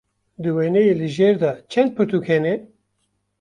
Di 0.41 0.49
wêneyê 0.55 0.93
li 0.99 1.09
jêr 1.15 1.35
de 1.41 1.51
çend 1.71 1.89
pirtûk 1.95 2.25
hene? 2.31 2.53